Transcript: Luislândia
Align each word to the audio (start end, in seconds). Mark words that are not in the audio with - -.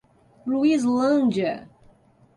Luislândia 0.49 1.69